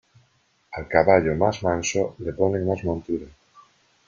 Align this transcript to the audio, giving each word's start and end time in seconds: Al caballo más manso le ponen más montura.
Al 0.71 0.87
caballo 0.87 1.35
más 1.35 1.61
manso 1.61 2.15
le 2.17 2.33
ponen 2.33 2.65
más 2.67 2.83
montura. 2.83 3.27